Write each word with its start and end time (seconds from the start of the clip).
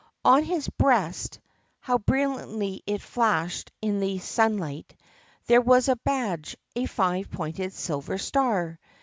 On 0.25 0.43
his 0.43 0.67
breast 0.67 1.37
(how 1.79 1.99
brilliantly 1.99 2.81
it 2.87 3.03
flashed 3.03 3.71
in 3.83 3.99
the 3.99 4.17
sun 4.17 4.57
light!) 4.57 4.95
there 5.45 5.61
was 5.61 5.87
a 5.89 5.95
badge, 5.95 6.57
a 6.75 6.87
five 6.87 7.29
pointed 7.29 7.71
silver 7.71 8.17
star. 8.17 8.79